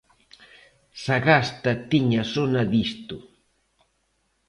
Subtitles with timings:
[1.03, 3.17] Sagasta tiña sona disto.